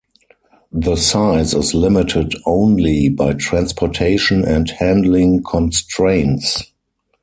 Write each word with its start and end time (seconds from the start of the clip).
The 0.71 0.95
size 0.95 1.53
is 1.53 1.75
limited 1.75 2.33
only 2.47 3.07
by 3.09 3.33
transportation 3.33 4.43
and 4.43 4.67
handling 4.67 5.43
constraints. 5.43 6.63